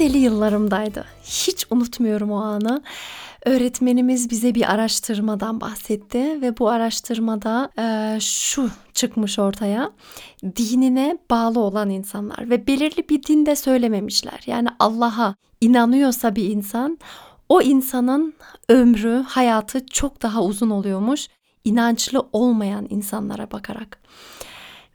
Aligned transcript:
Liseli 0.00 0.18
yıllarımdaydı. 0.18 1.04
Hiç 1.24 1.66
unutmuyorum 1.70 2.30
o 2.30 2.36
anı. 2.36 2.82
Öğretmenimiz 3.44 4.30
bize 4.30 4.54
bir 4.54 4.72
araştırmadan 4.74 5.60
bahsetti 5.60 6.42
ve 6.42 6.58
bu 6.58 6.68
araştırmada 6.68 7.70
e, 7.78 8.20
şu 8.20 8.70
çıkmış 8.92 9.38
ortaya. 9.38 9.92
Dinine 10.56 11.18
bağlı 11.30 11.60
olan 11.60 11.90
insanlar 11.90 12.50
ve 12.50 12.66
belirli 12.66 13.08
bir 13.08 13.22
dinde 13.22 13.56
söylememişler. 13.56 14.42
Yani 14.46 14.68
Allah'a 14.78 15.34
inanıyorsa 15.60 16.36
bir 16.36 16.44
insan 16.44 16.98
o 17.48 17.62
insanın 17.62 18.34
ömrü, 18.68 19.24
hayatı 19.28 19.86
çok 19.86 20.22
daha 20.22 20.42
uzun 20.42 20.70
oluyormuş 20.70 21.28
inançlı 21.64 22.28
olmayan 22.32 22.86
insanlara 22.90 23.50
bakarak. 23.50 24.00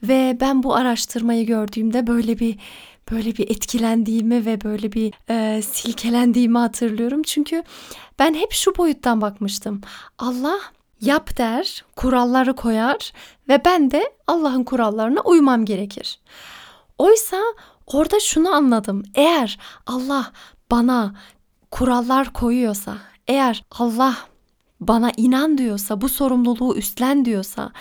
Ve 0.03 0.38
ben 0.42 0.64
bu 0.64 0.75
araştırmayı 0.75 1.45
gördüğümde 1.45 2.08
böyle 2.08 2.40
bir 2.40 2.58
böyle 3.11 3.38
bir 3.38 3.50
etkilendiğimi 3.50 4.45
ve 4.45 4.64
böyle 4.64 4.92
bir 4.92 5.14
e, 5.30 5.61
silkelendiğimi 5.61 6.58
hatırlıyorum. 6.58 7.23
Çünkü 7.23 7.64
ben 8.20 8.34
hep 8.34 8.52
şu 8.52 8.78
boyuttan 8.78 9.22
bakmıştım. 9.22 9.81
Allah 10.17 10.59
yap 11.02 11.38
der, 11.38 11.86
kuralları 11.95 12.56
koyar 12.56 13.14
ve 13.50 13.66
ben 13.66 13.92
de 13.92 14.14
Allah'ın 14.28 14.64
kurallarına 14.64 15.22
uymam 15.22 15.66
gerekir. 15.66 16.20
Oysa 16.97 17.38
orada 17.88 18.20
şunu 18.20 18.50
anladım. 18.50 19.03
Eğer 19.16 19.59
Allah 19.88 20.31
bana 20.72 21.16
kurallar 21.72 22.34
koyuyorsa, 22.34 22.97
eğer 23.28 23.64
Allah 23.72 24.16
bana 24.80 25.12
inan 25.18 25.58
diyorsa, 25.58 26.02
bu 26.02 26.09
sorumluluğu 26.09 26.76
üstlen 26.76 27.26
diyorsa 27.26 27.72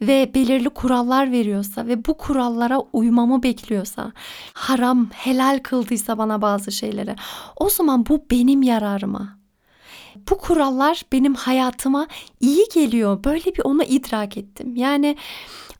ve 0.00 0.30
belirli 0.34 0.68
kurallar 0.68 1.32
veriyorsa 1.32 1.86
ve 1.86 2.04
bu 2.04 2.16
kurallara 2.16 2.80
uymamı 2.92 3.42
bekliyorsa, 3.42 4.12
haram, 4.54 5.08
helal 5.12 5.60
kıldıysa 5.62 6.18
bana 6.18 6.42
bazı 6.42 6.72
şeyleri, 6.72 7.16
o 7.56 7.70
zaman 7.70 8.06
bu 8.06 8.24
benim 8.30 8.62
yararıma. 8.62 9.40
Bu 10.30 10.38
kurallar 10.38 11.02
benim 11.12 11.34
hayatıma 11.34 12.06
iyi 12.40 12.66
geliyor. 12.74 13.24
Böyle 13.24 13.44
bir 13.44 13.60
onu 13.64 13.82
idrak 13.82 14.36
ettim. 14.36 14.76
Yani 14.76 15.16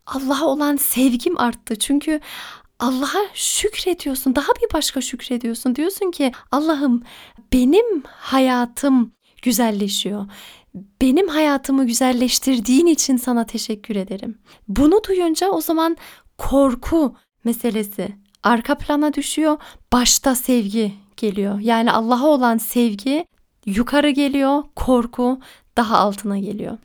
Allah'a 0.07 0.47
olan 0.47 0.77
sevgim 0.77 1.41
arttı. 1.41 1.79
Çünkü 1.79 2.21
Allah'a 2.79 3.21
şükrediyorsun. 3.35 4.37
Daha 4.37 4.53
bir 4.53 4.75
başka 4.75 5.01
şükrediyorsun. 5.01 5.77
Diyorsun 5.77 6.11
ki 6.11 6.33
Allah'ım 6.53 7.03
benim 7.53 8.03
hayatım 8.07 9.13
güzelleşiyor 9.43 10.27
benim 10.75 11.29
hayatımı 11.29 11.87
güzelleştirdiğin 11.87 12.87
için 12.87 13.17
sana 13.17 13.47
teşekkür 13.47 13.97
ederim. 13.97 14.39
Bunu 14.69 15.01
duyunca 15.09 15.51
o 15.51 15.61
zaman 15.61 15.97
korku 16.39 17.15
meselesi 17.45 18.09
arka 18.43 18.79
plana 18.79 19.15
düşüyor. 19.15 19.57
Başta 19.93 20.35
sevgi 20.35 20.93
geliyor. 21.17 21.61
Yani 21.61 21.93
Allah'a 21.93 22.27
olan 22.27 22.59
sevgi 22.59 23.27
yukarı 23.67 24.11
geliyor, 24.11 24.63
korku 24.77 25.41
daha 25.77 25.99
altına 25.99 26.39
geliyor. 26.39 26.79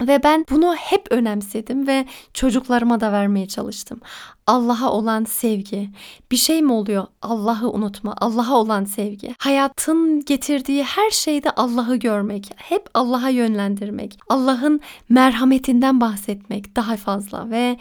Ve 0.00 0.22
ben 0.22 0.44
bunu 0.50 0.74
hep 0.74 1.06
önemsedim 1.10 1.86
ve 1.86 2.06
çocuklarıma 2.34 3.00
da 3.00 3.12
vermeye 3.12 3.48
çalıştım. 3.48 4.00
Allah'a 4.46 4.92
olan 4.92 5.24
sevgi. 5.24 5.90
Bir 6.30 6.36
şey 6.36 6.62
mi 6.62 6.72
oluyor? 6.72 7.06
Allah'ı 7.22 7.70
unutma. 7.70 8.14
Allah'a 8.20 8.54
olan 8.54 8.84
sevgi. 8.84 9.34
Hayatın 9.38 10.24
getirdiği 10.24 10.84
her 10.84 11.10
şeyde 11.10 11.50
Allah'ı 11.50 11.96
görmek. 11.96 12.50
Hep 12.56 12.88
Allah'a 12.94 13.28
yönlendirmek. 13.28 14.18
Allah'ın 14.28 14.80
merhametinden 15.08 16.00
bahsetmek 16.00 16.76
daha 16.76 16.96
fazla 16.96 17.50
ve 17.50 17.76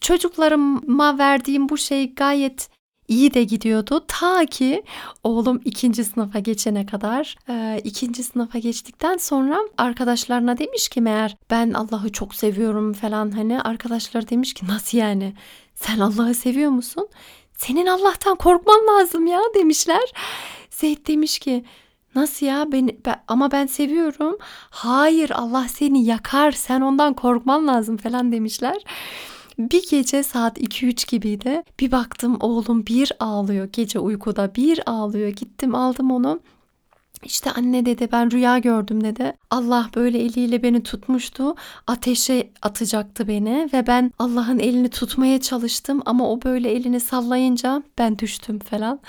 çocuklarıma 0.00 1.18
verdiğim 1.18 1.68
bu 1.68 1.78
şey 1.78 2.14
gayet 2.14 2.68
iyi 3.08 3.34
de 3.34 3.44
gidiyordu. 3.44 4.04
Ta 4.08 4.46
ki 4.46 4.82
oğlum 5.24 5.60
ikinci 5.64 6.04
sınıfa 6.04 6.38
geçene 6.38 6.86
kadar. 6.86 7.36
E, 7.48 7.80
ikinci 7.84 8.22
sınıfa 8.22 8.58
geçtikten 8.58 9.16
sonra 9.16 9.58
arkadaşlarına 9.78 10.58
demiş 10.58 10.88
ki 10.88 11.00
meğer 11.00 11.36
ben 11.50 11.72
Allah'ı 11.72 12.12
çok 12.12 12.34
seviyorum 12.34 12.92
falan 12.92 13.30
hani 13.30 13.62
arkadaşlar 13.62 14.28
demiş 14.28 14.54
ki 14.54 14.66
nasıl 14.66 14.98
yani 14.98 15.34
sen 15.74 15.98
Allah'ı 15.98 16.34
seviyor 16.34 16.70
musun? 16.70 17.08
Senin 17.56 17.86
Allah'tan 17.86 18.36
korkman 18.36 18.86
lazım 18.86 19.26
ya 19.26 19.40
demişler. 19.54 20.12
Zeyd 20.70 21.06
demiş 21.06 21.38
ki 21.38 21.64
Nasıl 22.16 22.46
ya? 22.46 22.72
Ben, 22.72 22.90
ben, 23.06 23.22
ama 23.28 23.52
ben 23.52 23.66
seviyorum. 23.66 24.36
Hayır 24.70 25.30
Allah 25.30 25.66
seni 25.68 26.04
yakar. 26.04 26.52
Sen 26.52 26.80
ondan 26.80 27.14
korkman 27.14 27.66
lazım 27.66 27.96
falan 27.96 28.32
demişler. 28.32 28.76
Bir 29.58 29.88
gece 29.90 30.22
saat 30.22 30.58
2-3 30.58 31.10
gibiydi. 31.10 31.62
Bir 31.80 31.92
baktım 31.92 32.36
oğlum 32.40 32.86
bir 32.86 33.12
ağlıyor 33.20 33.68
gece 33.72 33.98
uykuda 33.98 34.54
bir 34.54 34.90
ağlıyor. 34.90 35.28
Gittim 35.28 35.74
aldım 35.74 36.10
onu. 36.10 36.40
İşte 37.24 37.50
anne 37.50 37.86
dedi 37.86 38.08
ben 38.12 38.30
rüya 38.30 38.58
gördüm 38.58 39.04
dedi. 39.04 39.32
Allah 39.50 39.90
böyle 39.94 40.18
eliyle 40.18 40.62
beni 40.62 40.82
tutmuştu. 40.82 41.54
Ateşe 41.86 42.50
atacaktı 42.62 43.28
beni 43.28 43.68
ve 43.72 43.86
ben 43.86 44.12
Allah'ın 44.18 44.58
elini 44.58 44.88
tutmaya 44.88 45.40
çalıştım 45.40 46.02
ama 46.06 46.30
o 46.30 46.42
böyle 46.42 46.70
elini 46.70 47.00
sallayınca 47.00 47.82
ben 47.98 48.18
düştüm 48.18 48.58
falan. 48.58 49.00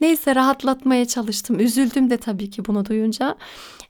Neyse 0.00 0.34
rahatlatmaya 0.34 1.04
çalıştım. 1.04 1.60
Üzüldüm 1.60 2.10
de 2.10 2.16
tabii 2.16 2.50
ki 2.50 2.64
bunu 2.64 2.86
duyunca. 2.86 3.36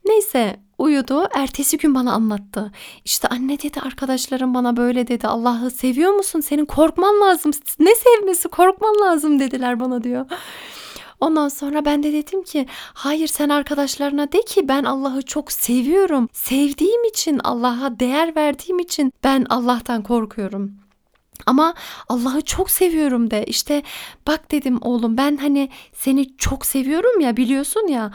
Neyse 0.04 0.56
uyudu. 0.78 1.28
Ertesi 1.34 1.78
gün 1.78 1.94
bana 1.94 2.12
anlattı. 2.12 2.72
İşte 3.04 3.28
anne 3.28 3.62
dedi 3.62 3.80
arkadaşlarım 3.80 4.54
bana 4.54 4.76
böyle 4.76 5.06
dedi. 5.06 5.26
Allah'ı 5.26 5.70
seviyor 5.70 6.12
musun? 6.12 6.40
Senin 6.40 6.64
korkman 6.64 7.20
lazım. 7.20 7.52
Ne 7.78 7.94
sevmesi 7.94 8.48
korkman 8.48 8.94
lazım 9.00 9.40
dediler 9.40 9.80
bana 9.80 10.04
diyor. 10.04 10.26
Ondan 11.20 11.48
sonra 11.48 11.84
ben 11.84 12.02
de 12.02 12.12
dedim 12.12 12.42
ki 12.42 12.66
hayır 12.94 13.26
sen 13.26 13.48
arkadaşlarına 13.48 14.32
de 14.32 14.42
ki 14.42 14.68
ben 14.68 14.84
Allah'ı 14.84 15.22
çok 15.22 15.52
seviyorum. 15.52 16.28
Sevdiğim 16.32 17.04
için 17.04 17.40
Allah'a 17.44 18.00
değer 18.00 18.36
verdiğim 18.36 18.78
için 18.78 19.12
ben 19.24 19.46
Allah'tan 19.50 20.02
korkuyorum. 20.02 20.72
Ama 21.46 21.74
Allah'ı 22.08 22.40
çok 22.40 22.70
seviyorum 22.70 23.30
de. 23.30 23.44
İşte 23.44 23.82
bak 24.26 24.50
dedim 24.50 24.78
oğlum 24.82 25.16
ben 25.16 25.36
hani 25.36 25.70
seni 25.92 26.36
çok 26.36 26.66
seviyorum 26.66 27.20
ya 27.20 27.36
biliyorsun 27.36 27.86
ya. 27.88 28.12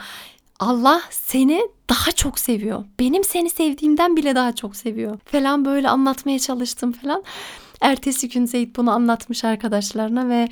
Allah 0.60 1.02
seni 1.10 1.68
daha 1.88 2.12
çok 2.12 2.38
seviyor. 2.38 2.84
Benim 2.98 3.24
seni 3.24 3.50
sevdiğimden 3.50 4.16
bile 4.16 4.34
daha 4.34 4.54
çok 4.54 4.76
seviyor. 4.76 5.18
Falan 5.24 5.64
böyle 5.64 5.88
anlatmaya 5.88 6.38
çalıştım 6.38 6.92
falan. 6.92 7.24
Ertesi 7.80 8.28
gün 8.28 8.46
Zeyd 8.46 8.76
bunu 8.76 8.90
anlatmış 8.90 9.44
arkadaşlarına 9.44 10.28
ve 10.28 10.48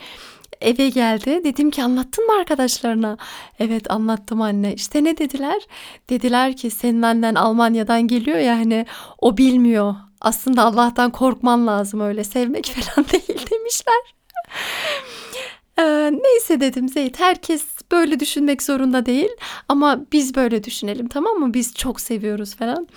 eve 0.61 0.89
geldi. 0.89 1.41
Dedim 1.45 1.71
ki 1.71 1.83
anlattın 1.83 2.27
mı 2.27 2.33
arkadaşlarına? 2.33 3.17
Evet 3.59 3.91
anlattım 3.91 4.43
anne. 4.43 4.75
İşte 4.75 5.05
ne 5.05 5.19
dediler? 5.19 5.63
Dediler 6.11 6.57
ki 6.57 6.71
senin 6.71 7.03
annen 7.03 7.35
Almanya'dan 7.35 8.09
geliyor 8.09 8.39
ya 8.39 8.57
hani 8.57 8.87
o 9.19 9.37
bilmiyor. 9.37 9.95
Aslında 10.21 10.65
Allah'tan 10.65 11.11
korkman 11.11 11.67
lazım 11.67 12.01
öyle 12.01 12.25
sevmek 12.25 12.67
falan 12.67 13.07
değil 13.13 13.47
demişler. 13.51 14.15
Ee, 15.79 16.11
neyse 16.23 16.61
dedim 16.61 16.89
Zeyd 16.89 17.15
herkes 17.19 17.78
böyle 17.93 18.21
düşünmek 18.21 18.63
zorunda 18.63 19.07
değil 19.07 19.31
ama 19.69 20.01
biz 20.13 20.35
böyle 20.35 20.65
düşünelim 20.65 21.09
tamam 21.09 21.37
mı? 21.37 21.55
Biz 21.55 21.75
çok 21.75 22.01
seviyoruz 22.01 22.55
falan. 22.55 22.89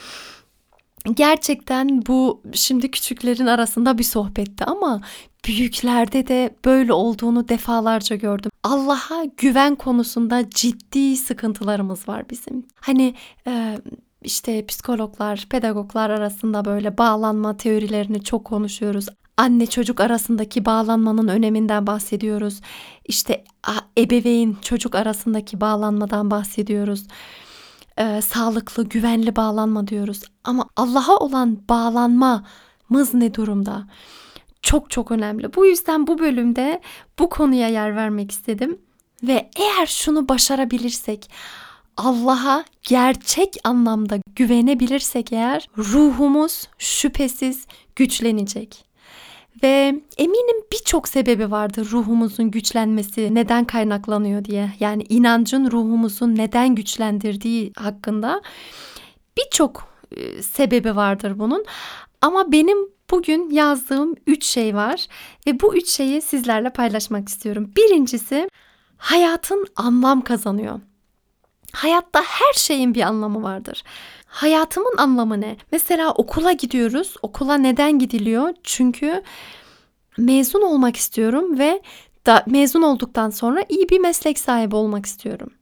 Gerçekten 1.14 2.06
bu 2.08 2.42
şimdi 2.54 2.92
küçüklerin 2.92 3.46
arasında 3.46 3.98
bir 3.98 4.04
sohbetti 4.04 4.66
ama 4.66 5.02
büyüklerde 5.48 6.28
de 6.28 6.56
böyle 6.66 6.94
olduğunu 6.94 7.50
defalarca 7.50 8.16
gördüm. 8.16 8.52
Allah'a 8.64 9.26
güven 9.38 9.76
konusunda 9.76 10.50
ciddi 10.50 11.18
sıkıntılarımız 11.18 12.08
var 12.08 12.30
bizim. 12.30 12.66
Hani 12.76 13.16
e, 13.48 13.78
işte 14.24 14.66
psikologlar, 14.66 15.46
pedagoglar 15.50 16.10
arasında 16.10 16.66
böyle 16.66 16.98
bağlanma 16.98 17.58
teorilerini 17.58 18.24
çok 18.24 18.46
konuşuyoruz. 18.46 19.08
Anne 19.38 19.68
çocuk 19.68 20.00
arasındaki 20.00 20.66
bağlanmanın 20.66 21.28
öneminden 21.28 21.88
bahsediyoruz. 21.88 22.62
İşte 23.06 23.44
ebeveyn 23.98 24.56
çocuk 24.62 24.95
arasındaki 24.95 25.62
bağlanmadan 25.62 26.31
bahsediyoruz. 26.31 27.04
Ee, 27.98 28.22
sağlıklı, 28.22 28.83
güvenli 28.83 29.36
bağlanma 29.36 29.88
diyoruz. 29.88 30.22
Ama 30.44 30.69
Allah'a 30.75 31.18
olan 31.18 31.60
bağlanmamız 31.69 33.13
ne 33.13 33.33
durumda? 33.33 33.88
çok 34.62 34.89
çok 34.89 35.12
önemli. 35.12 35.54
Bu 35.54 35.66
yüzden 35.66 36.07
bu 36.07 36.19
bölümde 36.19 36.81
bu 37.19 37.30
konuya 37.30 37.68
yer 37.68 37.95
vermek 37.95 38.31
istedim. 38.31 38.81
Ve 39.24 39.50
eğer 39.56 39.86
şunu 39.86 40.30
başarabilirsek, 40.30 41.31
Allah'a 41.98 42.66
gerçek 42.84 43.56
anlamda 43.63 44.19
güvenebilirsek 44.36 45.34
eğer 45.34 45.69
ruhumuz 45.77 46.68
şüphesiz 46.77 47.66
güçlenecek. 47.95 48.91
Ve 49.63 50.01
eminim 50.18 50.65
birçok 50.71 51.07
sebebi 51.07 51.51
vardır 51.51 51.88
ruhumuzun 51.92 52.51
güçlenmesi 52.51 53.36
neden 53.36 53.65
kaynaklanıyor 53.65 54.45
diye. 54.45 54.71
Yani 54.80 55.03
inancın 55.09 55.71
ruhumuzun 55.71 56.36
neden 56.36 56.75
güçlendirdiği 56.75 57.74
hakkında 57.77 58.42
birçok 59.38 59.88
e, 60.18 60.42
sebebi 60.42 60.95
vardır 60.95 61.39
bunun. 61.39 61.65
Ama 62.21 62.51
benim 62.51 62.77
bugün 63.12 63.50
yazdığım 63.50 64.15
üç 64.27 64.45
şey 64.45 64.75
var 64.75 65.07
ve 65.48 65.59
bu 65.59 65.75
üç 65.75 65.89
şeyi 65.89 66.21
sizlerle 66.21 66.69
paylaşmak 66.69 67.30
istiyorum. 67.30 67.71
Birincisi 67.77 68.50
hayatın 68.98 69.68
anlam 69.75 70.21
kazanıyor. 70.21 70.80
Hayatta 71.74 72.21
her 72.21 72.53
şeyin 72.53 72.95
bir 72.95 73.01
anlamı 73.01 73.44
vardır. 73.44 73.83
Hayatımın 74.31 74.98
anlamı 74.98 75.42
ne? 75.42 75.57
Mesela 75.72 76.12
okula 76.12 76.51
gidiyoruz. 76.51 77.16
Okula 77.22 77.57
neden 77.57 78.00
gidiliyor? 78.00 78.54
Çünkü 78.63 79.24
mezun 80.18 80.62
olmak 80.62 80.95
istiyorum 80.95 81.60
ve 81.60 81.81
da 82.25 82.44
mezun 82.48 82.81
olduktan 82.81 83.30
sonra 83.30 83.63
iyi 83.69 83.89
bir 83.89 84.00
meslek 84.00 84.39
sahibi 84.39 84.75
olmak 84.75 85.06
istiyorum. 85.06 85.54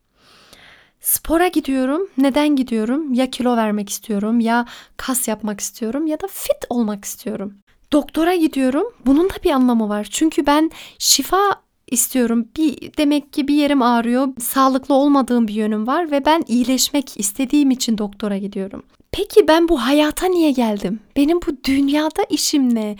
Spora 1.01 1.47
gidiyorum. 1.47 2.09
Neden 2.17 2.55
gidiyorum? 2.55 3.13
Ya 3.13 3.29
kilo 3.29 3.57
vermek 3.57 3.89
istiyorum, 3.89 4.39
ya 4.39 4.65
kas 4.97 5.27
yapmak 5.27 5.59
istiyorum 5.59 6.07
ya 6.07 6.21
da 6.21 6.27
fit 6.27 6.65
olmak 6.69 7.05
istiyorum. 7.05 7.57
Doktora 7.91 8.35
gidiyorum. 8.35 8.93
Bunun 9.05 9.29
da 9.29 9.33
bir 9.43 9.51
anlamı 9.51 9.89
var. 9.89 10.07
Çünkü 10.11 10.45
ben 10.45 10.71
şifa 10.99 11.61
istiyorum. 11.91 12.47
Bir 12.57 12.97
demek 12.97 13.33
ki 13.33 13.47
bir 13.47 13.55
yerim 13.55 13.81
ağrıyor. 13.81 14.27
Sağlıklı 14.39 14.95
olmadığım 14.95 15.47
bir 15.47 15.53
yönüm 15.53 15.87
var 15.87 16.11
ve 16.11 16.25
ben 16.25 16.43
iyileşmek 16.47 17.19
istediğim 17.19 17.71
için 17.71 17.97
doktora 17.97 18.37
gidiyorum. 18.37 18.83
Peki 19.11 19.47
ben 19.47 19.69
bu 19.69 19.81
hayata 19.81 20.27
niye 20.27 20.51
geldim? 20.51 20.99
Benim 21.15 21.41
bu 21.41 21.63
dünyada 21.63 22.23
işim 22.29 22.75
ne? 22.75 22.95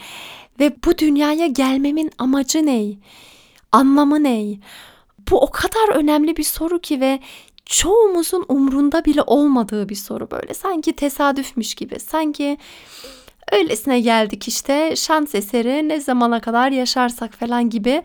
Ve 0.60 0.76
bu 0.86 0.98
dünyaya 0.98 1.48
gelmemin 1.48 2.12
amacı 2.18 2.66
ne? 2.66 2.86
Anlamı 3.72 4.24
ne? 4.24 4.58
Bu 5.32 5.42
o 5.42 5.52
kadar 5.52 5.96
önemli 5.96 6.38
bir 6.38 6.44
soru 6.44 6.80
ki 6.80 7.02
ve 7.02 7.20
çoğumuzun 7.66 8.46
umrunda 8.48 9.06
bile 9.06 9.22
olmadığı 9.22 9.90
bir 9.90 9.96
soru 9.96 10.32
böyle. 10.32 10.54
Sanki 10.54 10.94
tesadüfmüş 10.94 11.76
gibi. 11.76 12.00
Sanki 12.00 12.58
öylesine 13.52 14.00
geldik 14.00 14.48
işte 14.48 14.96
şans 14.96 15.36
eseri 15.36 15.90
ne 15.90 16.00
zamana 16.00 16.40
kadar 16.42 16.72
yaşarsak 16.72 17.34
falan 17.34 17.70
gibi 17.70 18.04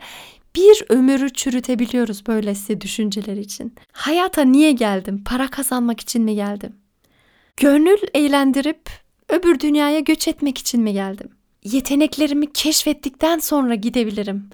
bir 0.55 0.83
ömürü 0.89 1.33
çürütebiliyoruz 1.33 2.27
böylesi 2.27 2.81
düşünceler 2.81 3.37
için. 3.37 3.75
Hayata 3.91 4.41
niye 4.41 4.71
geldim? 4.71 5.23
Para 5.23 5.47
kazanmak 5.47 6.01
için 6.01 6.21
mi 6.21 6.35
geldim? 6.35 6.75
Gönül 7.57 7.97
eğlendirip 8.13 8.89
öbür 9.29 9.59
dünyaya 9.59 9.99
göç 9.99 10.27
etmek 10.27 10.57
için 10.57 10.81
mi 10.81 10.93
geldim? 10.93 11.29
Yeteneklerimi 11.63 12.53
keşfettikten 12.53 13.39
sonra 13.39 13.75
gidebilirim. 13.75 14.49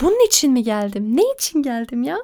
Bunun 0.00 0.26
için 0.26 0.52
mi 0.52 0.62
geldim? 0.62 1.16
Ne 1.16 1.22
için 1.34 1.62
geldim 1.62 2.02
ya? 2.02 2.18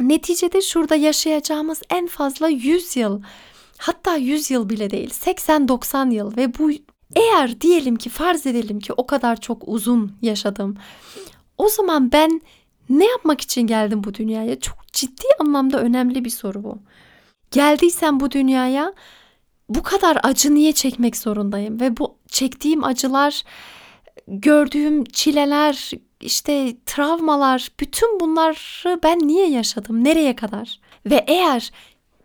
Neticede 0.00 0.62
şurada 0.62 0.94
yaşayacağımız 0.94 1.82
en 1.90 2.06
fazla 2.06 2.48
100 2.48 2.96
yıl. 2.96 3.22
Hatta 3.78 4.16
100 4.16 4.50
yıl 4.50 4.68
bile 4.68 4.90
değil. 4.90 5.10
80-90 5.10 6.12
yıl 6.12 6.36
ve 6.36 6.58
bu 6.58 6.70
eğer 7.16 7.60
diyelim 7.60 7.96
ki 7.96 8.10
farz 8.10 8.46
edelim 8.46 8.80
ki 8.80 8.92
o 8.92 9.06
kadar 9.06 9.40
çok 9.40 9.62
uzun 9.66 10.12
yaşadım. 10.22 10.76
O 11.58 11.68
zaman 11.68 12.12
ben 12.12 12.40
ne 12.90 13.06
yapmak 13.06 13.40
için 13.40 13.66
geldim 13.66 14.04
bu 14.04 14.14
dünyaya? 14.14 14.60
Çok 14.60 14.92
ciddi 14.92 15.26
anlamda 15.40 15.80
önemli 15.80 16.24
bir 16.24 16.30
soru 16.30 16.64
bu. 16.64 16.78
Geldiysem 17.50 18.20
bu 18.20 18.30
dünyaya 18.30 18.92
bu 19.68 19.82
kadar 19.82 20.18
acı 20.22 20.54
niye 20.54 20.72
çekmek 20.72 21.16
zorundayım? 21.16 21.80
Ve 21.80 21.96
bu 21.96 22.14
çektiğim 22.28 22.84
acılar, 22.84 23.42
gördüğüm 24.28 25.04
çileler, 25.04 25.90
işte 26.20 26.76
travmalar, 26.86 27.68
bütün 27.80 28.20
bunları 28.20 29.02
ben 29.02 29.18
niye 29.18 29.50
yaşadım? 29.50 30.04
Nereye 30.04 30.36
kadar? 30.36 30.80
Ve 31.06 31.24
eğer 31.26 31.70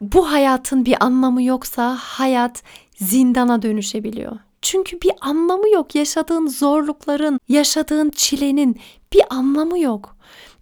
bu 0.02 0.32
hayatın 0.32 0.86
bir 0.86 1.04
anlamı 1.04 1.44
yoksa 1.44 1.96
hayat 1.96 2.64
zindana 2.96 3.62
dönüşebiliyor. 3.62 4.40
Çünkü 4.64 5.02
bir 5.02 5.12
anlamı 5.22 5.70
yok. 5.70 5.96
Yaşadığın 5.96 6.48
zorlukların, 6.48 7.40
yaşadığın 7.50 8.10
çilenin 8.10 8.80
bir 9.14 9.22
anlamı 9.30 9.80
yok. 9.80 10.16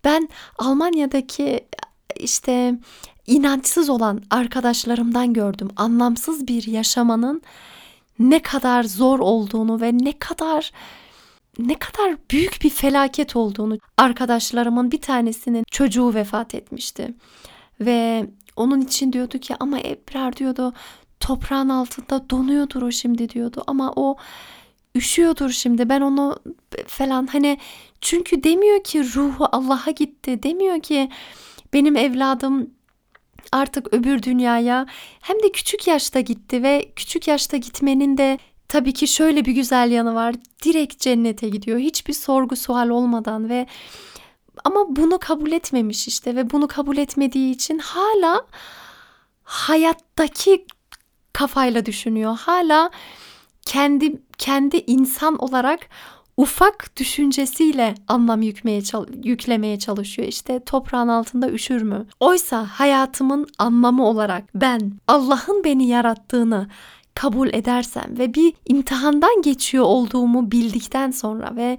Ben 0.03 0.30
Almanya'daki 0.57 1.68
işte 2.15 2.80
inançsız 3.27 3.89
olan 3.89 4.21
arkadaşlarımdan 4.30 5.33
gördüm. 5.33 5.69
Anlamsız 5.75 6.48
bir 6.48 6.68
yaşamanın 6.68 7.42
ne 8.19 8.42
kadar 8.42 8.83
zor 8.83 9.19
olduğunu 9.19 9.81
ve 9.81 9.98
ne 9.98 10.19
kadar 10.19 10.71
ne 11.59 11.75
kadar 11.80 12.15
büyük 12.31 12.59
bir 12.63 12.69
felaket 12.69 13.36
olduğunu 13.36 13.77
arkadaşlarımın 13.97 14.92
bir 14.92 15.01
tanesinin 15.01 15.63
çocuğu 15.71 16.13
vefat 16.13 16.56
etmişti. 16.56 17.13
Ve 17.80 18.25
onun 18.56 18.81
için 18.81 19.13
diyordu 19.13 19.38
ki 19.38 19.56
ama 19.59 19.80
Ebrar 19.80 20.38
diyordu 20.38 20.74
toprağın 21.21 21.69
altında 21.69 22.29
donuyordur 22.29 22.81
o 22.81 22.91
şimdi 22.91 23.29
diyordu 23.29 23.63
ama 23.68 23.94
o 23.95 24.15
üşüyordur 24.95 25.50
şimdi 25.50 25.89
ben 25.89 26.01
onu 26.01 26.39
falan 26.88 27.27
hani 27.27 27.57
çünkü 28.01 28.44
demiyor 28.44 28.83
ki 28.83 29.15
ruhu 29.15 29.47
Allah'a 29.51 29.91
gitti 29.91 30.44
demiyor 30.44 30.79
ki 30.79 31.09
benim 31.73 31.95
evladım 31.95 32.71
artık 33.51 33.94
öbür 33.94 34.23
dünyaya 34.23 34.85
hem 35.21 35.44
de 35.44 35.51
küçük 35.51 35.88
yaşta 35.88 36.19
gitti 36.19 36.63
ve 36.63 36.91
küçük 36.95 37.27
yaşta 37.27 37.57
gitmenin 37.57 38.18
de 38.18 38.39
tabii 38.68 38.94
ki 38.94 39.07
şöyle 39.07 39.45
bir 39.45 39.51
güzel 39.51 39.91
yanı 39.91 40.15
var. 40.15 40.35
Direkt 40.65 41.00
cennete 41.00 41.50
gidiyor. 41.50 41.79
Hiçbir 41.79 42.13
sorgu 42.13 42.56
sual 42.56 42.89
olmadan 42.89 43.50
ve 43.50 43.68
ama 44.63 44.95
bunu 44.95 45.19
kabul 45.19 45.51
etmemiş 45.51 46.07
işte 46.07 46.35
ve 46.35 46.49
bunu 46.49 46.68
kabul 46.68 46.97
etmediği 46.97 47.56
için 47.56 47.80
hala 47.80 48.45
hayattaki 49.44 50.66
kafayla 51.33 51.85
düşünüyor. 51.85 52.38
Hala 52.38 52.90
kendi 53.66 54.21
kendi 54.38 54.83
insan 54.88 55.38
olarak 55.38 55.80
ufak 56.38 56.97
düşüncesiyle 56.97 57.95
anlam 58.07 58.42
yükmeye, 58.42 58.81
yüklemeye 59.23 59.80
çalışıyor. 59.80 60.28
İşte 60.28 60.59
toprağın 60.59 61.07
altında 61.07 61.50
üşür 61.50 61.81
mü? 61.81 62.06
Oysa 62.19 62.68
hayatımın 62.71 63.47
anlamı 63.57 64.07
olarak 64.07 64.44
ben 64.56 64.92
Allah'ın 65.07 65.64
beni 65.64 65.88
yarattığını 65.88 66.68
kabul 67.16 67.50
edersem 67.54 68.18
ve 68.18 68.33
bir 68.33 68.54
imtihandan 68.66 69.42
geçiyor 69.42 69.83
olduğumu 69.83 70.52
bildikten 70.52 71.11
sonra 71.11 71.56
ve 71.56 71.78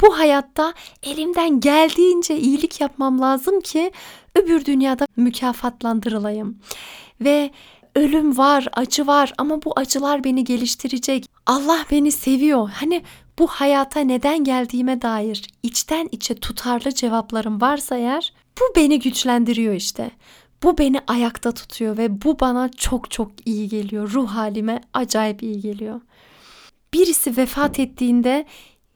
bu 0.00 0.18
hayatta 0.18 0.74
elimden 1.02 1.60
geldiğince 1.60 2.38
iyilik 2.38 2.80
yapmam 2.80 3.20
lazım 3.20 3.60
ki 3.60 3.92
öbür 4.34 4.64
dünyada 4.64 5.06
mükafatlandırılayım. 5.16 6.58
Ve 7.20 7.50
ölüm 7.96 8.38
var, 8.38 8.68
acı 8.72 9.06
var 9.06 9.32
ama 9.38 9.62
bu 9.62 9.72
acılar 9.76 10.24
beni 10.24 10.44
geliştirecek. 10.44 11.26
Allah 11.46 11.86
beni 11.90 12.12
seviyor. 12.12 12.70
Hani 12.70 13.02
bu 13.38 13.46
hayata 13.46 14.00
neden 14.00 14.44
geldiğime 14.44 15.02
dair 15.02 15.46
içten 15.62 16.08
içe 16.12 16.34
tutarlı 16.34 16.94
cevaplarım 16.94 17.60
varsa 17.60 17.96
eğer 17.96 18.32
bu 18.60 18.76
beni 18.76 19.00
güçlendiriyor 19.00 19.74
işte. 19.74 20.10
Bu 20.62 20.78
beni 20.78 21.00
ayakta 21.06 21.52
tutuyor 21.52 21.96
ve 21.96 22.22
bu 22.22 22.40
bana 22.40 22.70
çok 22.72 23.10
çok 23.10 23.32
iyi 23.44 23.68
geliyor. 23.68 24.10
Ruh 24.12 24.28
halime 24.28 24.80
acayip 24.94 25.42
iyi 25.42 25.60
geliyor. 25.60 26.00
Birisi 26.94 27.36
vefat 27.36 27.78
ettiğinde 27.78 28.46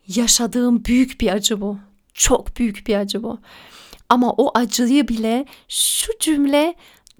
yaşadığım 0.07 0.85
büyük 0.85 1.21
bir 1.21 1.33
acı 1.33 1.61
bu. 1.61 1.79
Çok 2.15 2.57
büyük 2.57 2.87
bir 2.87 2.97
acı 2.97 3.23
bu. 3.23 3.39
Ama 4.09 4.33
o 4.33 4.59
acıyı 4.59 5.09
bile 5.09 5.45
şu 5.69 6.13
cümle 6.21 6.75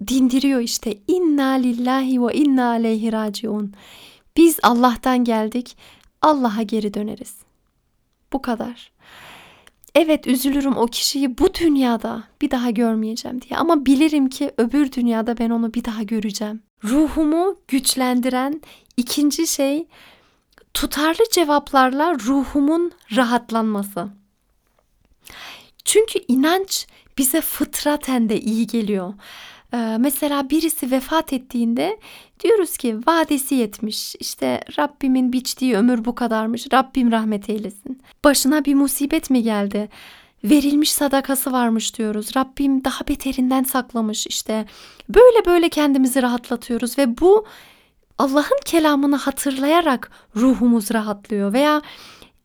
dindiriyor 0.07 0.59
işte. 0.59 0.97
İnna 1.07 1.51
lillahi 1.51 2.23
ve 2.23 2.33
inna 2.33 2.69
aleyhi 2.69 3.11
raciun. 3.11 3.73
Biz 4.37 4.59
Allah'tan 4.63 5.23
geldik. 5.23 5.77
Allah'a 6.21 6.61
geri 6.61 6.93
döneriz. 6.93 7.35
Bu 8.33 8.41
kadar. 8.41 8.91
Evet 9.95 10.27
üzülürüm 10.27 10.77
o 10.77 10.85
kişiyi 10.85 11.37
bu 11.37 11.53
dünyada 11.53 12.23
bir 12.41 12.51
daha 12.51 12.69
görmeyeceğim 12.69 13.41
diye 13.41 13.59
ama 13.59 13.85
bilirim 13.85 14.29
ki 14.29 14.51
öbür 14.57 14.91
dünyada 14.91 15.37
ben 15.37 15.49
onu 15.49 15.73
bir 15.73 15.85
daha 15.85 16.03
göreceğim. 16.03 16.61
Ruhumu 16.83 17.57
güçlendiren 17.67 18.61
ikinci 18.97 19.47
şey 19.47 19.87
tutarlı 20.73 21.23
cevaplarla 21.31 22.19
ruhumun 22.19 22.91
rahatlanması. 23.15 24.07
Çünkü 25.85 26.19
inanç 26.27 26.87
bize 27.17 27.41
fıtraten 27.41 28.29
de 28.29 28.41
iyi 28.41 28.67
geliyor. 28.67 29.13
Ee, 29.73 29.97
mesela 29.99 30.49
birisi 30.49 30.91
vefat 30.91 31.33
ettiğinde 31.33 31.99
diyoruz 32.43 32.77
ki 32.77 32.97
vadesi 33.07 33.55
yetmiş. 33.55 34.15
İşte 34.19 34.61
Rabbimin 34.79 35.33
biçtiği 35.33 35.75
ömür 35.75 36.05
bu 36.05 36.15
kadarmış. 36.15 36.67
Rabbim 36.73 37.11
rahmet 37.11 37.49
eylesin. 37.49 38.01
Başına 38.23 38.65
bir 38.65 38.75
musibet 38.75 39.29
mi 39.29 39.43
geldi? 39.43 39.89
Verilmiş 40.43 40.91
sadakası 40.91 41.51
varmış 41.51 41.97
diyoruz. 41.97 42.35
Rabbim 42.35 42.83
daha 42.83 43.07
beterinden 43.07 43.63
saklamış 43.63 44.27
işte. 44.27 44.65
Böyle 45.09 45.45
böyle 45.45 45.69
kendimizi 45.69 46.21
rahatlatıyoruz 46.21 46.97
ve 46.97 47.17
bu 47.17 47.45
Allah'ın 48.17 48.59
kelamını 48.65 49.15
hatırlayarak 49.15 50.11
ruhumuz 50.35 50.93
rahatlıyor 50.93 51.53
veya 51.53 51.81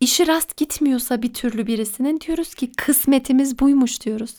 işi 0.00 0.26
rast 0.26 0.56
gitmiyorsa 0.56 1.23
bir 1.23 1.35
türlü 1.35 1.66
birisinin 1.66 2.21
diyoruz 2.21 2.54
ki 2.54 2.73
kısmetimiz 2.73 3.59
buymuş 3.59 4.00
diyoruz. 4.00 4.35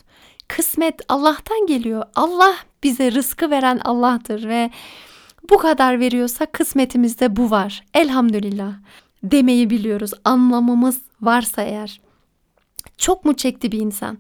Kısmet 0.48 1.02
Allah'tan 1.10 1.66
geliyor. 1.66 2.04
Allah 2.16 2.56
bize 2.84 3.12
rızkı 3.12 3.50
veren 3.50 3.80
Allah'tır 3.84 4.48
ve 4.48 4.72
bu 5.50 5.58
kadar 5.58 6.00
veriyorsa 6.00 6.46
kısmetimizde 6.46 7.36
bu 7.36 7.52
var. 7.52 7.86
Elhamdülillah 7.94 8.74
demeyi 9.24 9.70
biliyoruz. 9.70 10.12
Anlamımız 10.24 11.02
varsa 11.22 11.62
eğer. 11.62 12.02
Çok 12.98 13.26
mu 13.26 13.34
çekti 13.34 13.72
bir 13.72 13.80
insan? 13.80 14.18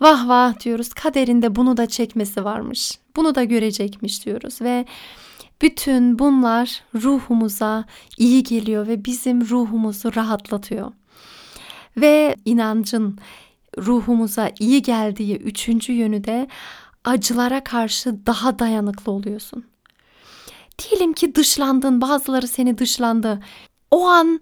Vah 0.00 0.28
vah 0.28 0.60
diyoruz 0.60 0.88
kaderinde 0.88 1.56
bunu 1.56 1.76
da 1.76 1.86
çekmesi 1.86 2.44
varmış. 2.44 2.98
Bunu 3.16 3.34
da 3.34 3.44
görecekmiş 3.44 4.26
diyoruz 4.26 4.62
ve 4.62 4.84
bütün 5.62 6.18
bunlar 6.18 6.82
ruhumuza 6.94 7.84
iyi 8.18 8.42
geliyor 8.42 8.86
ve 8.86 9.04
bizim 9.04 9.48
ruhumuzu 9.48 10.16
rahatlatıyor. 10.16 10.92
Ve 11.96 12.36
inancın 12.44 13.18
ruhumuza 13.78 14.50
iyi 14.58 14.82
geldiği 14.82 15.36
üçüncü 15.36 15.92
yönü 15.92 16.24
de 16.24 16.48
acılara 17.04 17.64
karşı 17.64 18.26
daha 18.26 18.58
dayanıklı 18.58 19.12
oluyorsun. 19.12 19.64
Diyelim 20.78 21.12
ki 21.12 21.34
dışlandın, 21.34 22.00
bazıları 22.00 22.48
seni 22.48 22.78
dışlandı. 22.78 23.40
O 23.90 24.06
an 24.06 24.40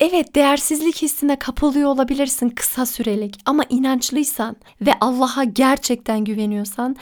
evet 0.00 0.34
değersizlik 0.34 1.02
hissine 1.02 1.38
kapılıyor 1.38 1.90
olabilirsin 1.90 2.48
kısa 2.48 2.86
sürelik 2.86 3.38
ama 3.46 3.64
inançlıysan 3.68 4.56
ve 4.80 4.92
Allah'a 5.00 5.44
gerçekten 5.44 6.24
güveniyorsan 6.24 6.96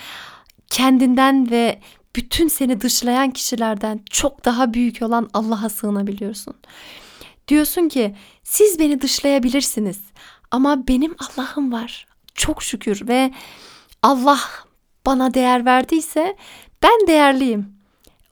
kendinden 0.71 1.51
ve 1.51 1.81
bütün 2.17 2.49
seni 2.49 2.81
dışlayan 2.81 3.31
kişilerden 3.31 4.01
çok 4.11 4.45
daha 4.45 4.75
büyük 4.75 5.03
olan 5.03 5.31
Allah'a 5.35 5.69
sığınabiliyorsun. 5.69 6.55
Diyorsun 7.49 7.89
ki 7.89 8.17
siz 8.43 8.79
beni 8.79 9.01
dışlayabilirsiniz 9.01 10.01
ama 10.55 10.89
benim 10.89 11.15
Allah'ım 11.19 11.73
var. 11.73 12.07
Çok 12.35 12.63
şükür 12.63 13.09
ve 13.09 13.31
Allah 14.03 14.41
bana 15.07 15.35
değer 15.35 15.65
verdiyse 15.65 16.37
ben 16.83 17.07
değerliyim. 17.07 17.75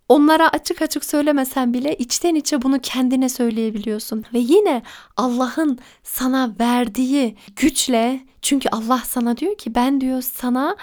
Onlara 0.09 0.49
açık 0.49 0.83
açık 0.83 1.05
söylemesen 1.05 1.75
bile 1.75 1.97
içten 1.97 2.35
içe 2.35 2.63
bunu 2.63 2.79
kendine 2.79 3.29
söyleyebiliyorsun. 3.29 4.25
Ve 4.35 4.39
yine 4.39 4.83
Allah'ın 5.17 5.79
sana 6.03 6.55
verdiği 6.61 7.37
güçle 7.57 8.21
çünkü 8.43 8.69
Allah 8.69 9.03
sana 9.07 9.37
diyor 9.37 9.59
ki 9.59 9.75
ben 9.75 10.01
diyor 10.01 10.23
sana 10.23 10.77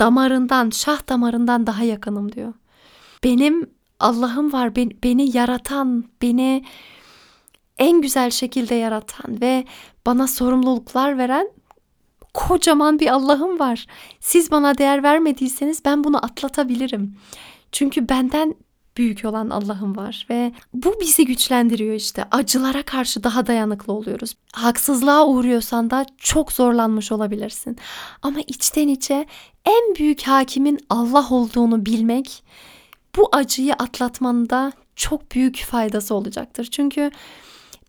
damarından, 0.00 0.70
şah 0.70 1.08
damarından 1.08 1.66
daha 1.66 1.84
yakınım 1.84 2.32
diyor. 2.32 2.52
Benim 3.24 3.70
Allah'ım 4.00 4.52
var, 4.52 4.76
beni 4.76 5.36
yaratan, 5.36 6.04
beni 6.22 6.64
en 7.78 8.00
güzel 8.00 8.30
şekilde 8.30 8.74
yaratan 8.74 9.40
ve 9.40 9.64
bana 10.06 10.26
sorumluluklar 10.26 11.18
veren 11.18 11.48
kocaman 12.34 12.98
bir 12.98 13.08
Allah'ım 13.08 13.58
var. 13.58 13.86
Siz 14.20 14.50
bana 14.50 14.78
değer 14.78 15.02
vermediyseniz 15.02 15.84
ben 15.84 16.04
bunu 16.04 16.24
atlatabilirim. 16.24 17.16
Çünkü 17.72 18.08
benden 18.08 18.54
büyük 18.96 19.24
olan 19.24 19.50
Allah'ım 19.50 19.96
var 19.96 20.26
ve 20.30 20.52
bu 20.74 21.00
bizi 21.00 21.24
güçlendiriyor 21.24 21.94
işte. 21.94 22.24
Acılara 22.30 22.82
karşı 22.82 23.24
daha 23.24 23.46
dayanıklı 23.46 23.92
oluyoruz. 23.92 24.34
Haksızlığa 24.52 25.26
uğruyorsan 25.26 25.90
da 25.90 26.06
çok 26.18 26.52
zorlanmış 26.52 27.12
olabilirsin. 27.12 27.76
Ama 28.22 28.40
içten 28.46 28.88
içe 28.88 29.26
en 29.64 29.94
büyük 29.94 30.22
hakimin 30.22 30.78
Allah 30.90 31.26
olduğunu 31.30 31.86
bilmek 31.86 32.44
bu 33.16 33.28
acıyı 33.32 33.74
atlatmanda 33.74 34.72
çok 34.96 35.30
büyük 35.32 35.56
faydası 35.56 36.14
olacaktır. 36.14 36.68
Çünkü 36.70 37.10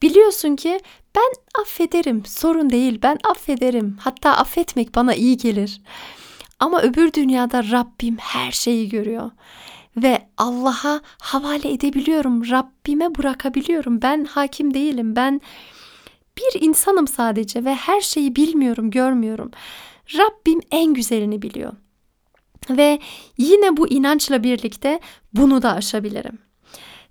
biliyorsun 0.01 0.55
ki 0.55 0.79
ben 1.15 1.61
affederim, 1.61 2.25
sorun 2.25 2.69
değil. 2.69 2.99
Ben 3.03 3.17
affederim. 3.23 3.97
Hatta 4.01 4.31
affetmek 4.31 4.95
bana 4.95 5.13
iyi 5.13 5.37
gelir. 5.37 5.81
Ama 6.59 6.81
öbür 6.81 7.13
dünyada 7.13 7.63
Rabbim 7.71 8.17
her 8.17 8.51
şeyi 8.51 8.89
görüyor 8.89 9.31
ve 9.97 10.27
Allah'a 10.37 11.01
havale 11.21 11.71
edebiliyorum. 11.71 12.49
Rabbime 12.49 13.15
bırakabiliyorum. 13.15 14.01
Ben 14.01 14.25
hakim 14.25 14.73
değilim. 14.73 15.15
Ben 15.15 15.41
bir 16.37 16.61
insanım 16.61 17.07
sadece 17.07 17.65
ve 17.65 17.75
her 17.75 18.01
şeyi 18.01 18.35
bilmiyorum, 18.35 18.91
görmüyorum. 18.91 19.51
Rabbim 20.17 20.61
en 20.71 20.93
güzelini 20.93 21.41
biliyor. 21.41 21.73
Ve 22.69 22.99
yine 23.37 23.77
bu 23.77 23.87
inançla 23.87 24.43
birlikte 24.43 24.99
bunu 25.33 25.61
da 25.61 25.73
aşabilirim. 25.73 26.39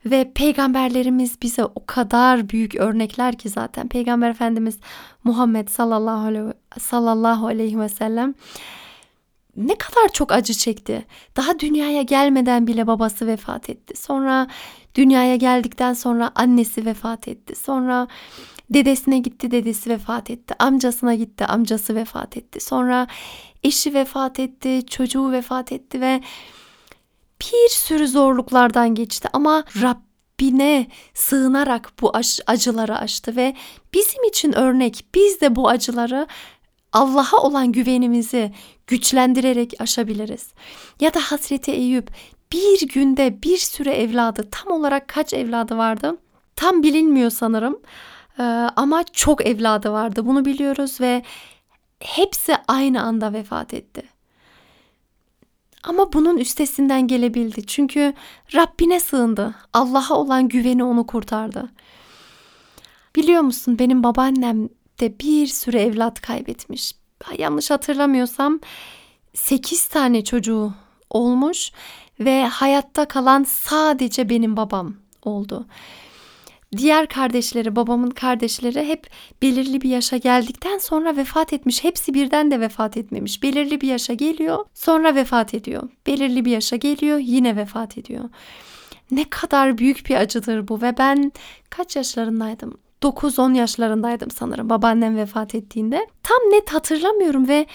Ve 0.07 0.33
peygamberlerimiz 0.35 1.43
bize 1.43 1.65
o 1.65 1.87
kadar 1.87 2.49
büyük 2.49 2.75
örnekler 2.75 3.39
ki 3.39 3.49
zaten. 3.49 3.89
Peygamber 3.89 4.31
Efendimiz 4.31 4.79
Muhammed 5.25 5.69
sallallahu 5.69 6.27
aleyhi, 6.27 6.53
sallallahu 6.79 7.81
ve 7.81 7.89
sellem 7.89 8.35
ne 9.57 9.75
kadar 9.75 10.09
çok 10.13 10.33
acı 10.33 10.55
çekti. 10.55 11.07
Daha 11.37 11.59
dünyaya 11.59 12.03
gelmeden 12.03 12.67
bile 12.67 12.87
babası 12.87 13.27
vefat 13.27 13.71
etti. 13.71 13.97
Sonra 13.97 14.47
dünyaya 14.95 15.37
geldikten 15.37 15.93
sonra 15.93 16.31
annesi 16.35 16.87
vefat 16.87 17.29
etti. 17.29 17.55
Sonra 17.55 18.09
dedesine 18.71 19.19
gitti, 19.19 19.51
dedesi 19.51 19.91
vefat 19.91 20.31
etti. 20.31 20.55
Amcasına 20.59 21.15
gitti, 21.15 21.47
amcası 21.47 21.95
vefat 21.95 22.37
etti. 22.37 22.61
Sonra 22.61 23.07
eşi 23.63 23.95
vefat 23.95 24.41
etti, 24.41 24.87
çocuğu 24.87 25.33
vefat 25.33 25.73
etti 25.73 26.01
ve 26.01 26.21
bir 27.41 27.69
sürü 27.69 28.09
zorluklardan 28.09 28.95
geçti 28.95 29.29
ama 29.33 29.65
Rabbine 29.83 30.87
sığınarak 31.15 31.93
bu 32.01 32.13
acıları 32.47 32.99
aştı 32.99 33.37
ve 33.37 33.55
bizim 33.95 34.25
için 34.25 34.53
örnek 34.53 35.05
biz 35.15 35.41
de 35.41 35.57
bu 35.57 35.69
acıları 35.69 36.27
Allah'a 36.93 37.37
olan 37.37 37.73
güvenimizi 37.73 38.53
güçlendirerek 38.87 39.81
aşabiliriz. 39.81 40.53
Ya 41.01 41.15
da 41.15 41.21
Hazreti 41.21 41.73
Eyüp 41.73 42.11
bir 42.53 42.89
günde 42.89 43.43
bir 43.43 43.57
sürü 43.57 43.91
evladı 43.91 44.49
tam 44.51 44.73
olarak 44.73 45.09
kaç 45.09 45.35
evladı 45.35 45.77
vardı? 45.77 46.17
Tam 46.57 46.83
bilinmiyor 46.83 47.31
sanırım. 47.31 47.79
Ee, 48.39 48.43
ama 48.77 49.05
çok 49.13 49.47
evladı 49.47 49.93
vardı. 49.93 50.27
Bunu 50.27 50.45
biliyoruz 50.45 51.01
ve 51.01 51.23
hepsi 52.01 52.57
aynı 52.69 53.03
anda 53.03 53.33
vefat 53.33 53.75
etti. 53.75 54.03
Ama 55.83 56.13
bunun 56.13 56.37
üstesinden 56.37 57.07
gelebildi. 57.07 57.67
Çünkü 57.67 58.13
Rabbine 58.55 59.01
sığındı. 59.01 59.55
Allah'a 59.73 60.15
olan 60.15 60.49
güveni 60.49 60.85
onu 60.85 61.07
kurtardı. 61.07 61.69
Biliyor 63.17 63.43
musun 63.43 63.79
benim 63.79 64.03
babaannem 64.03 64.69
de 65.01 65.19
bir 65.19 65.47
sürü 65.47 65.77
evlat 65.77 66.21
kaybetmiş. 66.21 66.93
Yanlış 67.39 67.71
hatırlamıyorsam 67.71 68.61
8 69.35 69.87
tane 69.87 70.25
çocuğu 70.25 70.73
olmuş 71.11 71.73
ve 72.21 72.47
hayatta 72.47 73.09
kalan 73.09 73.45
sadece 73.45 74.29
benim 74.29 74.57
babam 74.57 74.95
oldu. 75.23 75.67
Diğer 76.77 77.09
kardeşleri, 77.09 77.77
babamın 77.77 78.11
kardeşleri 78.11 78.89
hep 78.89 79.07
belirli 79.43 79.81
bir 79.81 79.89
yaşa 79.89 80.17
geldikten 80.17 80.79
sonra 80.79 81.17
vefat 81.17 81.53
etmiş. 81.53 81.85
Hepsi 81.85 82.15
birden 82.15 82.51
de 82.51 82.61
vefat 82.61 82.97
etmemiş. 82.97 83.43
Belirli 83.43 83.81
bir 83.81 83.89
yaşa 83.89 84.15
geliyor, 84.15 84.65
sonra 84.75 85.15
vefat 85.15 85.55
ediyor. 85.55 85.89
Belirli 86.07 86.45
bir 86.45 86.51
yaşa 86.51 86.77
geliyor, 86.77 87.19
yine 87.19 87.57
vefat 87.57 87.99
ediyor. 87.99 88.25
Ne 89.11 89.25
kadar 89.25 89.79
büyük 89.79 90.09
bir 90.09 90.15
acıdır 90.15 90.69
bu 90.69 90.83
ve 90.83 90.99
ben 90.99 91.33
kaç 91.71 91.97
yaşlarındaydım? 91.97 92.79
9-10 93.03 93.57
yaşlarındaydım 93.57 94.31
sanırım 94.31 94.71
babaannem 94.71 95.17
vefat 95.17 95.55
ettiğinde. 95.55 96.07
Tam 96.23 96.39
net 96.39 96.73
hatırlamıyorum 96.75 97.49
ve 97.49 97.67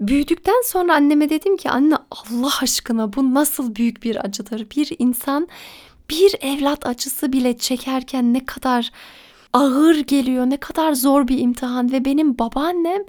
büyüdükten 0.00 0.62
sonra 0.64 0.94
anneme 0.94 1.30
dedim 1.30 1.56
ki 1.56 1.70
anne 1.70 1.96
Allah 2.10 2.52
aşkına 2.62 3.12
bu 3.12 3.34
nasıl 3.34 3.74
büyük 3.74 4.02
bir 4.02 4.24
acıdır. 4.24 4.70
Bir 4.76 4.96
insan 4.98 5.48
bir 6.10 6.34
evlat 6.40 6.86
acısı 6.86 7.32
bile 7.32 7.58
çekerken 7.58 8.34
ne 8.34 8.44
kadar 8.44 8.90
ağır 9.52 9.96
geliyor, 9.96 10.46
ne 10.46 10.56
kadar 10.56 10.92
zor 10.92 11.28
bir 11.28 11.38
imtihan 11.38 11.92
ve 11.92 12.04
benim 12.04 12.38
babaannem 12.38 13.02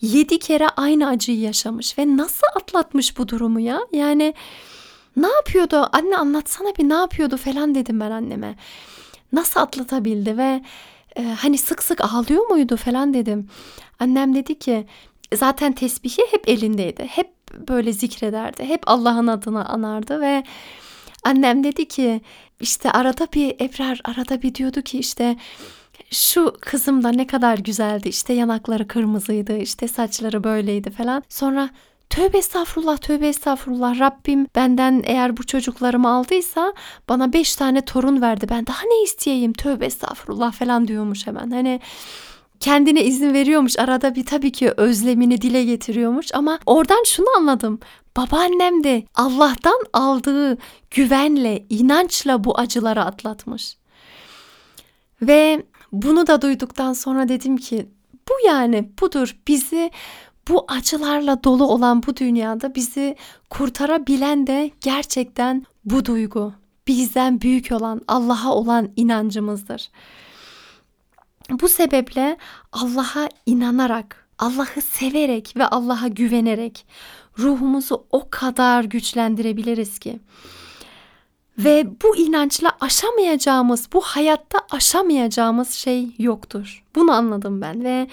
yedi 0.00 0.38
kere 0.38 0.68
aynı 0.68 1.08
acıyı 1.08 1.40
yaşamış 1.40 1.98
ve 1.98 2.16
nasıl 2.16 2.46
atlatmış 2.56 3.18
bu 3.18 3.28
durumu 3.28 3.60
ya? 3.60 3.80
Yani 3.92 4.34
ne 5.16 5.26
yapıyordu? 5.26 5.88
Anne 5.92 6.16
anlatsana 6.16 6.68
bir 6.78 6.88
ne 6.88 6.94
yapıyordu 6.94 7.36
falan 7.36 7.74
dedim 7.74 8.00
ben 8.00 8.10
anneme 8.10 8.54
nasıl 9.32 9.60
atlatabildi 9.60 10.38
ve 10.38 10.62
e, 11.16 11.22
hani 11.22 11.58
sık 11.58 11.82
sık 11.82 12.00
ağlıyor 12.00 12.46
muydu 12.46 12.76
falan 12.76 13.14
dedim. 13.14 13.48
Annem 14.00 14.34
dedi 14.34 14.58
ki 14.58 14.86
zaten 15.34 15.72
tesbihi 15.72 16.22
hep 16.30 16.48
elindeydi. 16.48 17.04
Hep 17.04 17.30
böyle 17.68 17.92
zikrederdi. 17.92 18.64
Hep 18.64 18.82
Allah'ın 18.86 19.26
adını 19.26 19.68
anardı 19.68 20.20
ve 20.20 20.44
annem 21.28 21.64
dedi 21.64 21.88
ki 21.88 22.20
işte 22.60 22.90
arada 22.90 23.26
bir 23.34 23.54
Ebrar 23.60 24.00
arada 24.04 24.42
bir 24.42 24.54
diyordu 24.54 24.82
ki 24.82 24.98
işte 24.98 25.36
şu 26.10 26.52
kızım 26.60 27.04
da 27.04 27.08
ne 27.08 27.26
kadar 27.26 27.58
güzeldi 27.58 28.08
işte 28.08 28.32
yanakları 28.32 28.88
kırmızıydı 28.88 29.56
işte 29.58 29.88
saçları 29.88 30.44
böyleydi 30.44 30.90
falan. 30.90 31.22
Sonra 31.28 31.70
tövbe 32.10 32.38
estağfurullah 32.38 32.96
tövbe 32.96 33.28
estağfurullah 33.28 34.00
Rabbim 34.00 34.46
benden 34.54 35.02
eğer 35.06 35.36
bu 35.36 35.46
çocuklarımı 35.46 36.08
aldıysa 36.08 36.74
bana 37.08 37.32
beş 37.32 37.56
tane 37.56 37.80
torun 37.80 38.20
verdi 38.20 38.46
ben 38.50 38.66
daha 38.66 38.82
ne 38.82 39.02
isteyeyim 39.02 39.52
tövbe 39.52 39.86
estağfurullah 39.86 40.52
falan 40.52 40.88
diyormuş 40.88 41.26
hemen. 41.26 41.50
Hani 41.50 41.80
kendine 42.60 43.04
izin 43.04 43.34
veriyormuş 43.34 43.78
arada 43.78 44.14
bir 44.14 44.26
tabii 44.26 44.52
ki 44.52 44.70
özlemini 44.76 45.40
dile 45.40 45.64
getiriyormuş 45.64 46.34
ama 46.34 46.58
oradan 46.66 47.02
şunu 47.06 47.26
anladım. 47.36 47.80
Babaannem 48.18 48.84
de 48.84 49.04
Allah'tan 49.14 49.80
aldığı 49.92 50.58
güvenle, 50.90 51.66
inançla 51.70 52.44
bu 52.44 52.58
acıları 52.58 53.04
atlatmış. 53.04 53.76
Ve 55.22 55.66
bunu 55.92 56.26
da 56.26 56.42
duyduktan 56.42 56.92
sonra 56.92 57.28
dedim 57.28 57.56
ki 57.56 57.88
bu 58.28 58.46
yani 58.46 58.90
budur 59.00 59.36
bizi 59.48 59.90
bu 60.48 60.64
acılarla 60.68 61.44
dolu 61.44 61.66
olan 61.66 62.02
bu 62.02 62.16
dünyada 62.16 62.74
bizi 62.74 63.16
kurtarabilen 63.50 64.46
de 64.46 64.70
gerçekten 64.80 65.66
bu 65.84 66.04
duygu. 66.04 66.52
Bizden 66.86 67.40
büyük 67.40 67.72
olan 67.72 68.00
Allah'a 68.08 68.54
olan 68.54 68.88
inancımızdır. 68.96 69.90
Bu 71.50 71.68
sebeple 71.68 72.36
Allah'a 72.72 73.28
inanarak, 73.46 74.27
Allah'ı 74.38 74.82
severek 74.82 75.54
ve 75.56 75.66
Allah'a 75.66 76.08
güvenerek 76.08 76.86
ruhumuzu 77.38 78.04
o 78.10 78.28
kadar 78.30 78.84
güçlendirebiliriz 78.84 79.98
ki. 79.98 80.20
Ve 81.58 81.86
bu 82.02 82.16
inançla 82.16 82.72
aşamayacağımız, 82.80 83.88
bu 83.92 84.00
hayatta 84.00 84.58
aşamayacağımız 84.70 85.70
şey 85.70 86.08
yoktur. 86.18 86.84
Bunu 86.94 87.12
anladım 87.12 87.60
ben 87.60 87.84
ve 87.84 88.08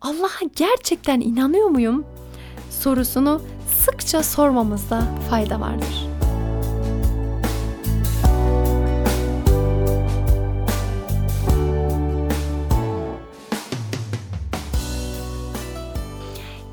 Allah'a 0.00 0.44
gerçekten 0.56 1.20
inanıyor 1.20 1.68
muyum 1.68 2.06
sorusunu 2.70 3.42
sıkça 3.84 4.22
sormamızda 4.22 5.02
fayda 5.30 5.60
vardır. 5.60 6.07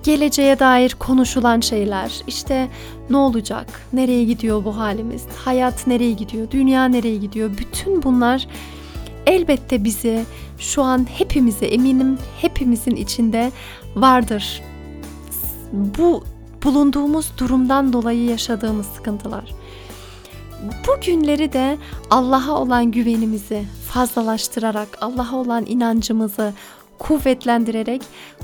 Geleceğe 0.05 0.59
dair 0.59 0.95
konuşulan 0.99 1.59
şeyler, 1.59 2.21
işte 2.27 2.69
ne 3.09 3.17
olacak, 3.17 3.81
nereye 3.93 4.23
gidiyor 4.23 4.65
bu 4.65 4.77
halimiz, 4.77 5.25
hayat 5.45 5.87
nereye 5.87 6.11
gidiyor, 6.11 6.51
dünya 6.51 6.85
nereye 6.85 7.17
gidiyor, 7.17 7.49
bütün 7.57 8.03
bunlar 8.03 8.47
elbette 9.25 9.83
bizi 9.83 10.25
şu 10.59 10.83
an 10.83 11.07
hepimize 11.17 11.65
eminim 11.65 12.17
hepimizin 12.41 12.95
içinde 12.95 13.51
vardır. 13.95 14.61
Bu 15.71 16.23
bulunduğumuz 16.63 17.31
durumdan 17.37 17.93
dolayı 17.93 18.25
yaşadığımız 18.25 18.85
sıkıntılar. 18.85 19.51
Bu 20.87 21.01
günleri 21.05 21.53
de 21.53 21.77
Allah'a 22.09 22.61
olan 22.61 22.91
güvenimizi 22.91 23.63
fazlalaştırarak, 23.87 24.97
Allah'a 25.01 25.35
olan 25.35 25.65
inancımızı 25.67 26.53
kuvvetlendirerek 26.99 28.01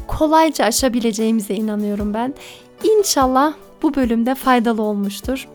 kolayca 0.07 0.65
aşabileceğimize 0.65 1.53
inanıyorum 1.53 2.13
ben. 2.13 2.33
İnşallah 2.83 3.53
bu 3.81 3.95
bölümde 3.95 4.35
faydalı 4.35 4.81
olmuştur. 4.81 5.47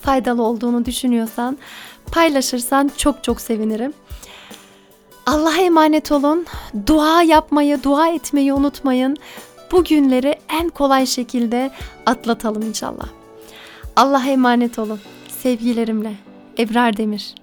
Faydalı 0.00 0.42
olduğunu 0.42 0.84
düşünüyorsan 0.84 1.58
paylaşırsan 2.12 2.90
çok 2.96 3.24
çok 3.24 3.40
sevinirim. 3.40 3.92
Allah'a 5.26 5.60
emanet 5.60 6.12
olun. 6.12 6.46
Dua 6.86 7.22
yapmayı, 7.22 7.82
dua 7.82 8.08
etmeyi 8.08 8.52
unutmayın. 8.52 9.16
Bu 9.72 9.84
günleri 9.84 10.38
en 10.48 10.68
kolay 10.68 11.06
şekilde 11.06 11.70
atlatalım 12.06 12.62
inşallah. 12.62 13.08
Allah'a 13.96 14.26
emanet 14.26 14.78
olun. 14.78 15.00
Sevgilerimle 15.28 16.12
Ebrar 16.58 16.96
Demir 16.96 17.39